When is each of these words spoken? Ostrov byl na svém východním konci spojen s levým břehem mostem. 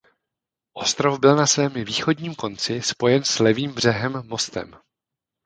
Ostrov 0.73 1.19
byl 1.19 1.35
na 1.35 1.47
svém 1.47 1.71
východním 1.73 2.35
konci 2.35 2.81
spojen 2.81 3.23
s 3.23 3.39
levým 3.39 3.71
břehem 3.73 4.23
mostem. 4.27 4.73